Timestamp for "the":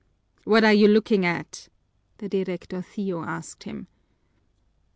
2.17-2.27